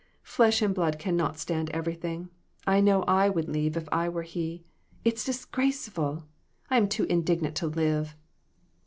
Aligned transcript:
"Flesh 0.23 0.63
and 0.63 0.73
blood 0.73 0.97
can 0.97 1.15
not 1.15 1.37
stand 1.37 1.69
everything. 1.69 2.29
I 2.65 2.81
know 2.81 3.03
I 3.03 3.29
would 3.29 3.47
leave 3.47 3.77
if 3.77 3.87
I 3.91 4.09
were 4.09 4.23
he. 4.23 4.63
It's 5.05 5.23
disgraceful! 5.23 6.23
I'm 6.71 6.87
too 6.89 7.03
indignant 7.03 7.53
to 7.57 7.67
live 7.67 8.15